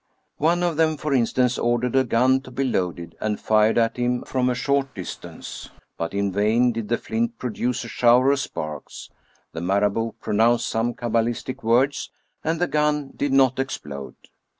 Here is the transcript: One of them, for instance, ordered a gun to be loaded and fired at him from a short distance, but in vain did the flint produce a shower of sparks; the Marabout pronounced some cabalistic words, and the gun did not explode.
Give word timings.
One 0.39 0.63
of 0.63 0.77
them, 0.77 0.97
for 0.97 1.13
instance, 1.13 1.59
ordered 1.59 1.95
a 1.95 2.03
gun 2.03 2.41
to 2.41 2.49
be 2.49 2.63
loaded 2.63 3.15
and 3.21 3.39
fired 3.39 3.77
at 3.77 3.97
him 3.97 4.23
from 4.23 4.49
a 4.49 4.55
short 4.55 4.95
distance, 4.95 5.69
but 5.95 6.15
in 6.15 6.31
vain 6.31 6.71
did 6.71 6.89
the 6.89 6.97
flint 6.97 7.37
produce 7.37 7.83
a 7.83 7.87
shower 7.87 8.31
of 8.31 8.39
sparks; 8.39 9.11
the 9.51 9.61
Marabout 9.61 10.15
pronounced 10.19 10.67
some 10.67 10.95
cabalistic 10.95 11.61
words, 11.61 12.09
and 12.43 12.59
the 12.59 12.65
gun 12.65 13.11
did 13.15 13.31
not 13.31 13.59
explode. 13.59 14.15